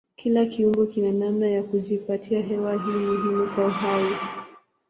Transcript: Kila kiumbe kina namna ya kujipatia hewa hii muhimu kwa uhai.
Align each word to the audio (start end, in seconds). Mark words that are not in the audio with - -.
Kila 0.15 0.45
kiumbe 0.45 0.85
kina 0.85 1.11
namna 1.11 1.47
ya 1.47 1.63
kujipatia 1.63 2.41
hewa 2.41 2.73
hii 2.73 2.91
muhimu 2.91 3.55
kwa 3.55 3.65
uhai. 3.67 4.13